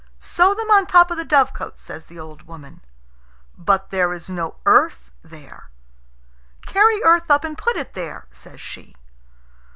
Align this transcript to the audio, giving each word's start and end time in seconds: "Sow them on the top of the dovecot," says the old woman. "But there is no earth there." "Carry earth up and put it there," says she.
"Sow 0.17 0.55
them 0.55 0.71
on 0.71 0.85
the 0.85 0.89
top 0.89 1.11
of 1.11 1.17
the 1.17 1.23
dovecot," 1.23 1.77
says 1.79 2.05
the 2.05 2.17
old 2.17 2.47
woman. 2.47 2.81
"But 3.55 3.91
there 3.91 4.11
is 4.13 4.31
no 4.31 4.55
earth 4.65 5.11
there." 5.21 5.69
"Carry 6.65 7.03
earth 7.03 7.29
up 7.29 7.43
and 7.43 7.55
put 7.55 7.75
it 7.75 7.93
there," 7.93 8.25
says 8.31 8.59
she. 8.59 8.95